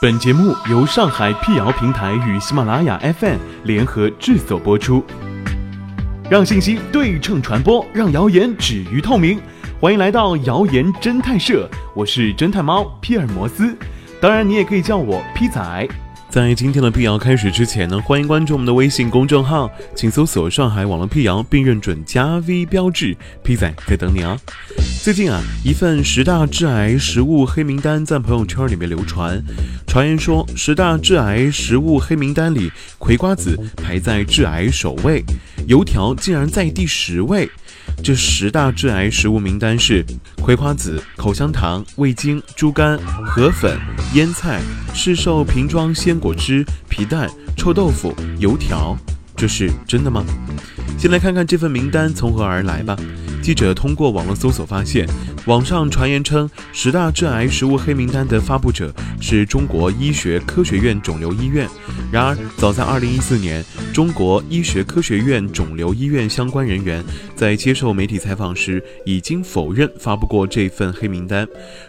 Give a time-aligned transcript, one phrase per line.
[0.00, 5.02] 本节目由上海辟谣平台与喜马拉雅 FM 联合制作播出，
[6.30, 9.40] 让信息对称传播，让谣言止于透明。
[9.80, 13.76] 欢迎来到谣言侦探社，我是侦探猫皮尔摩斯，
[14.20, 15.88] 当然你也可以叫我 P 仔。
[16.30, 24.38] 在今天的辟谣开始之前呢，欢迎关注我们的微信公众号，请搜索“上海网络辟谣”并认准加 V 标志，P 仔在等你啊。
[25.02, 29.42] 最近啊，一份十大致癌食物黑名单在朋友圈里面流传，
[29.86, 35.24] 传言说十大致癌食物黑名单里，葵瓜子排在致癌首位，
[35.66, 37.48] 油条竟然在第十位。
[38.02, 40.04] 这十大致癌食物名单是
[40.40, 43.78] 葵花籽、口香糖、味精、猪肝、河粉、
[44.14, 44.62] 腌菜、
[44.94, 48.96] 市售瓶装鲜果汁、皮蛋、臭豆腐、油条，
[49.36, 50.24] 这是真的吗？
[50.96, 52.96] 先来看看这份名单从何而来吧。
[53.42, 55.06] 记者通过网络搜索发现，
[55.48, 61.66] 网上传言称十大致癌食物黑名单的发布者是中国医学科学院肿瘤医院。
[62.12, 67.02] 然而，早在2014年，中国医学科学院肿瘤医院相关人员
[67.34, 71.48] 在接受媒体采访时已经否认发布过这份黑名单。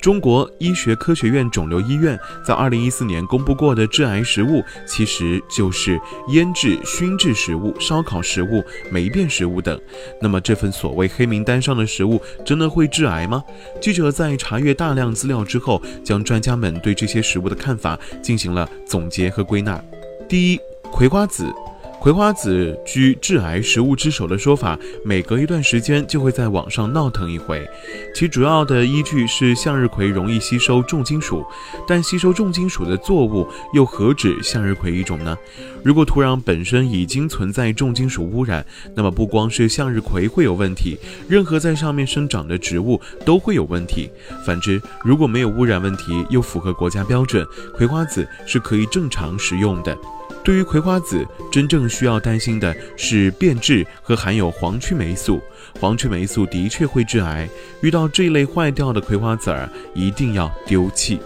[0.00, 9.78] 中国医学科学院肿瘤医院在2014年公布过的致癌食物，其实就是腌制、熏制食物、烧烤食物、霉变食物等。
[10.22, 13.39] 那么，这份所谓黑名单上的食物真的会致癌吗？
[13.80, 19.82] 记者在查阅大量资料之后，将专家们对这些食物的看法进行了总结和归纳。
[20.28, 20.60] 第一，
[20.90, 21.52] 葵花籽。
[22.00, 27.68] 葵花籽居致癌食物之首的说法，每隔一段时间就会在网上闹腾一回。
[28.14, 31.44] 其主要的依据是向日葵容易吸收重金属，
[31.86, 35.36] 但吸收重金属的作物又何止向日葵一种呢？
[35.84, 40.96] 如果土壤本身已经存在重金属污染，那么不光是向日葵会有问题，
[41.28, 44.10] 任何在上面生长的植物都会有问题。
[44.46, 49.94] 反之，如果没有污染问题，又符合国家标准，葵花籽是可以正常食用的。
[50.42, 55.40] 对于葵花籽，真正需要担心的是变质和含有黄曲霉素。
[55.78, 57.48] 黄曲霉素的确会致癌，
[57.82, 61.20] 遇到这类坏掉的葵花籽儿，一定要丢弃。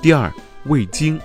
[0.00, 0.32] 第二，
[0.64, 1.20] 味精。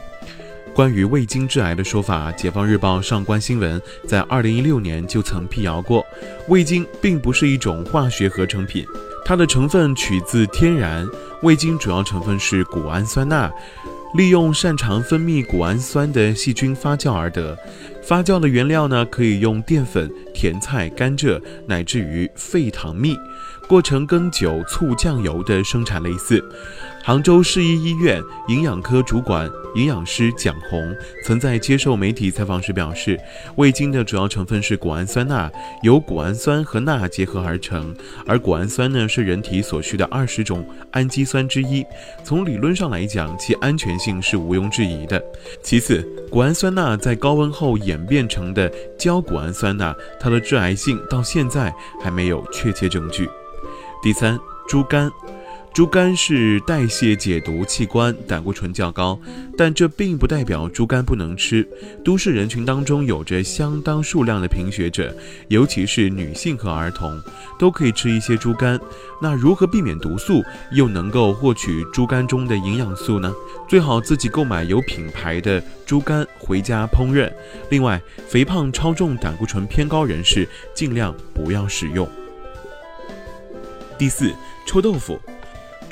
[0.74, 6.04] 关于味精致癌的说法，解放日报上官新闻在二零一六年就曾辟谣过。
[6.50, 8.84] 味精并不是一种化学合成品，
[9.24, 11.08] 它的成分取自天然。
[11.44, 13.52] 味精主要成分是谷氨酸钠。
[14.16, 17.58] 利用擅长分泌谷氨酸的细菌发酵而得，
[18.04, 23.16] 发酵的原料呢，可以用淀粉、甜菜、甘蔗，乃至于沸糖蜜，
[23.68, 26.44] 过程跟酒、醋、酱油的生产类似。
[27.06, 30.96] 杭州市一医院营养科主管营养师蒋红
[31.26, 33.20] 曾在接受媒体采访时表示，
[33.58, 35.52] 味精的主要成分是谷氨酸钠，
[35.82, 37.94] 由谷氨酸和钠结合而成，
[38.26, 41.86] 而谷氨酸呢是人体所需的二十种氨基酸之一，
[42.24, 45.22] 从理论上来讲，其安全性是毋庸置疑的。
[45.62, 53.30] 其次，谷氨酸钠在高温后演变成的焦谷氨酸钠，它的致癌性到现在还没有确切证据。
[54.02, 54.40] 第三，
[54.70, 55.12] 猪肝。
[55.74, 59.20] 猪肝是代谢解毒器官，胆固醇较高，
[59.58, 61.68] 但这并不代表猪肝不能吃。
[62.06, 65.12] 都市人群当中有着相当数量的贫血者，
[65.48, 67.20] 尤其是女性和儿童，
[67.58, 68.80] 都可以吃一些猪肝。
[69.20, 73.34] 那如何避免毒素，又能够获取猪肝中的营养素呢？
[73.68, 77.32] 最好自己购买有品牌的猪肝回家烹饪。
[77.72, 82.08] 另外，肥胖、超重、胆固醇偏高人士尽量不要使用。
[83.98, 84.32] 第四，
[84.68, 85.20] 臭豆腐。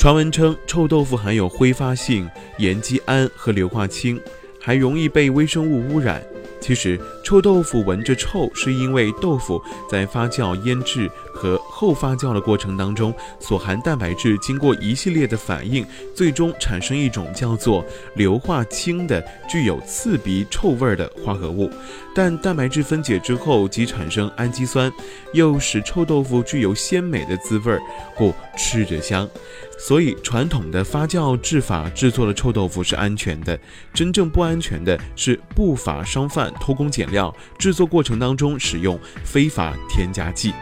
[0.01, 4.19] 传闻称，臭豆腐含有挥发性盐基胺和硫化氢，
[4.59, 6.23] 还容易被微生物污染。
[6.59, 6.99] 其实，
[7.31, 11.09] 臭豆腐闻着臭，是因为豆腐在发酵、腌制。
[11.33, 15.83] 和后发酵的过程当中，所含蛋白质经过一系列的反应，
[16.13, 17.83] 最终产生一种叫做
[18.13, 21.67] 硫化氢的具有刺鼻臭味的化合物。
[22.13, 24.91] 但蛋白质分解之后即产生氨基酸，
[25.33, 27.79] 又使臭豆腐具有鲜美的滋味，
[28.15, 29.27] 故吃着香。
[29.79, 33.57] 所以传统的发酵制法制作的臭豆腐是安全的，
[33.95, 37.20] 真正不安全的是不法商贩偷工减料，
[37.57, 40.53] 制作过程当中使用非法添加剂。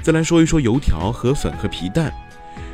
[0.00, 2.12] 再来说一说油条、和粉和皮蛋。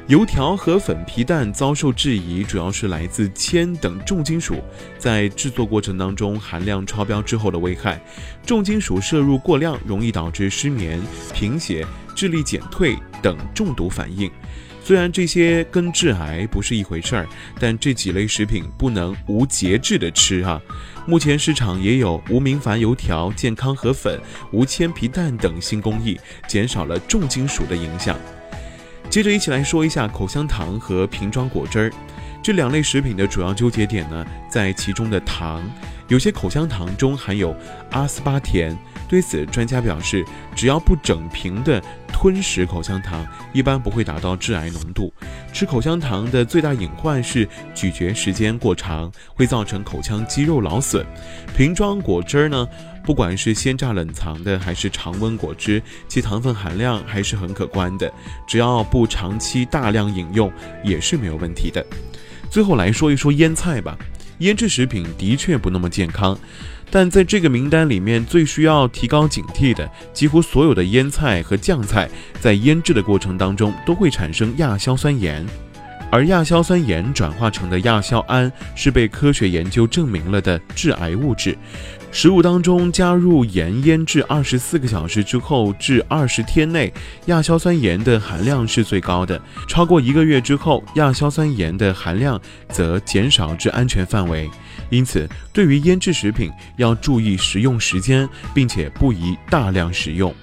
[0.09, 4.57] 油条、和粉、皮蛋遭受质疑，主要是来自铅等重金属
[4.99, 8.01] 在制作过程当中含量超标之后的危害。
[8.47, 10.99] 重金属摄入过量，容易导致失眠、
[11.35, 14.31] 贫血、智力减退等中毒反应。
[14.89, 17.29] 虽然这些跟致癌不是一回事儿，
[17.61, 20.59] 但这几类食品不能无节制的吃哈。
[21.07, 24.19] 目前市场也有无明矾油条、健康河粉、
[24.51, 28.17] 无铅皮蛋等新工艺，减少了重金属的影响。
[29.11, 31.93] 接着一起来说一下口香糖和瓶装果汁儿。
[32.43, 35.63] 这两类食品的主要纠结点呢，在其中的糖，
[36.07, 37.55] 有些口香糖中含有
[37.91, 38.75] 阿斯巴甜。
[39.09, 40.25] 对此，专家表示，
[40.55, 41.83] 只要不整瓶的
[42.13, 45.13] 吞食口香糖，一般不会达到致癌浓度。
[45.53, 51.07] 吃口香糖的最大隐患是咀嚼时间过长，会造成口腔肌肉劳损。
[51.57, 52.69] 瓶装果汁呢，
[53.03, 58.13] 不管是鲜榨冷藏的还是常温果汁，其糖分含量还是很可观的。
[58.47, 60.53] 只要不长期大量饮用，
[60.85, 61.85] 也是没有问题的。
[62.51, 63.97] 最后来说一说腌菜吧，
[64.39, 66.39] 腌制食品的确不那么健康。
[66.91, 72.09] 但在这个名单里面，最需要提高警惕的，几乎所有的腌菜和酱菜，
[72.41, 75.45] 在腌制的过程当中都会产生亚硝酸盐，
[76.11, 81.57] 而亚硝酸盐转化成的亚硝胺是被科学研究证明了的致癌物质。
[82.11, 86.91] 食物当中加入盐腌制二十四个小时之后至二十天内，
[87.27, 89.39] 亚硝酸盐的含量是最高的。
[89.69, 92.41] 超过一个月之后，亚硝酸盐的含量
[92.71, 94.49] 则减少至安全范围。
[94.89, 100.35] 因此，对于腌制食品要注意食用时间，并且不宜大量食用。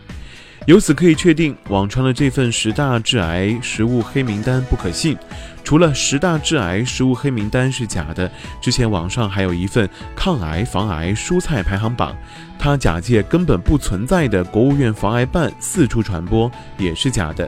[0.65, 5.15] 由此可以确定，网传的这份十大致癌食物黑名单不可信。
[5.63, 12.15] 除了十大致癌食物黑名单是假的，之前网上还有一份抗癌防癌蔬菜排行榜，
[12.57, 17.47] 它假借根本不存在的国务院防癌办四处传播，也是假的。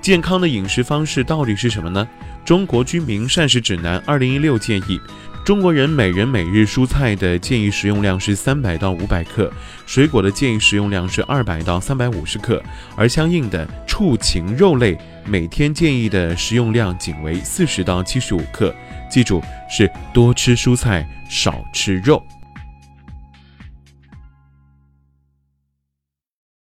[0.00, 2.06] 健康的饮食方式到底是什么呢？
[2.44, 5.00] 中国居民膳食指南二零一六建议。
[5.44, 9.52] 中国人每人每日蔬菜的建议食用量是三百到五百克，
[9.86, 12.62] 水果的建议食用量是二百到三百五十克，
[12.94, 14.96] 而相应的畜禽肉类
[15.26, 18.72] 每天建议的食用量仅为四十到七十五克。
[19.10, 22.24] 记住，是多吃蔬菜，少吃肉。